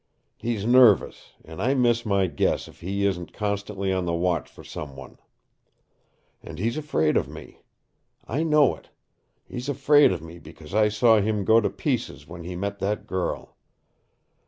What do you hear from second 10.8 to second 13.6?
saw him go to pieces when he met that girl.